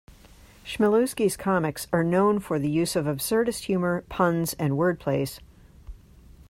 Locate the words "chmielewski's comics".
0.65-1.85